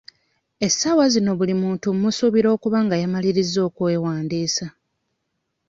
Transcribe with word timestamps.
Essaawa 0.65 1.05
zino 1.13 1.31
buli 1.39 1.53
muntu 1.63 1.87
mmusuubira 1.95 2.47
okuba 2.55 2.77
nga 2.85 2.95
yamalirizza 3.01 3.59
okwewandiisa. 3.67 4.65